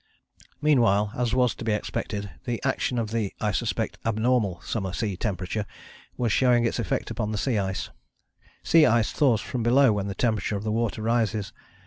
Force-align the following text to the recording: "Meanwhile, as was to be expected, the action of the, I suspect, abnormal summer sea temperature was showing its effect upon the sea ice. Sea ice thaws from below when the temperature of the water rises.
"Meanwhile, 0.63 1.11
as 1.15 1.35
was 1.35 1.53
to 1.53 1.63
be 1.63 1.73
expected, 1.73 2.31
the 2.45 2.59
action 2.65 2.97
of 2.97 3.11
the, 3.11 3.33
I 3.39 3.51
suspect, 3.51 3.99
abnormal 4.03 4.59
summer 4.61 4.93
sea 4.93 5.15
temperature 5.15 5.67
was 6.17 6.31
showing 6.33 6.65
its 6.65 6.79
effect 6.79 7.11
upon 7.11 7.31
the 7.31 7.37
sea 7.37 7.59
ice. 7.59 7.91
Sea 8.63 8.87
ice 8.87 9.11
thaws 9.11 9.41
from 9.41 9.61
below 9.61 9.93
when 9.93 10.07
the 10.07 10.15
temperature 10.15 10.55
of 10.57 10.63
the 10.63 10.71
water 10.71 11.03
rises. 11.03 11.53